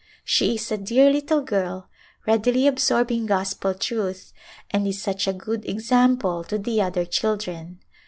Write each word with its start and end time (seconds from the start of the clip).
She 0.25 0.55
is 0.55 0.71
a 0.71 0.79
dear 0.79 1.11
little 1.11 1.41
girl, 1.41 1.87
readily 2.25 2.65
absorbing 2.65 3.27
Gospel 3.27 3.75
truth, 3.75 4.33
and 4.71 4.87
is 4.87 4.99
such 4.99 5.27
a 5.27 5.31
good 5.33 5.63
ex 5.67 5.91
ample 5.91 6.43
to 6.45 6.57
the 6.57 6.81
other 6.81 7.05
children. 7.05 7.79